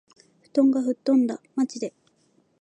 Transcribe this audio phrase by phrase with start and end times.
[0.41, 1.39] 布団が吹っ飛んだ。
[1.53, 1.93] （まじで）